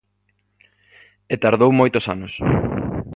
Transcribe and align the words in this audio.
E 1.33 1.35
tardou 1.43 1.71
moitos 1.79 2.05
anos. 2.15 2.33